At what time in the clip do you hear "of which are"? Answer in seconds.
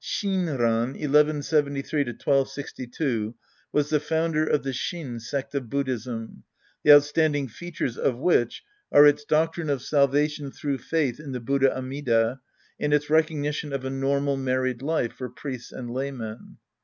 7.99-9.05